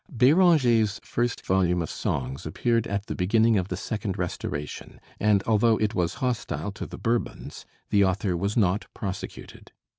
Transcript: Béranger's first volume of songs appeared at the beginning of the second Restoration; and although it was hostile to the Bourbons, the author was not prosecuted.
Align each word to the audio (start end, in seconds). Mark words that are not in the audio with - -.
Béranger's 0.11 0.99
first 1.03 1.45
volume 1.45 1.79
of 1.79 1.91
songs 1.91 2.47
appeared 2.47 2.87
at 2.87 3.05
the 3.05 3.13
beginning 3.13 3.55
of 3.55 3.67
the 3.67 3.77
second 3.77 4.17
Restoration; 4.17 4.99
and 5.19 5.43
although 5.43 5.77
it 5.77 5.93
was 5.93 6.15
hostile 6.15 6.71
to 6.71 6.87
the 6.87 6.97
Bourbons, 6.97 7.67
the 7.91 8.03
author 8.03 8.35
was 8.35 8.57
not 8.57 8.87
prosecuted. 8.95 9.71